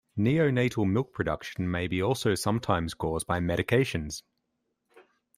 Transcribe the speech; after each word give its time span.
Neonatal 0.17 0.89
milk 0.91 1.13
production 1.13 1.69
may 1.69 1.85
be 1.85 2.01
also 2.01 2.33
sometimes 2.33 2.95
caused 2.95 3.27
by 3.27 3.39
medications. 3.39 4.23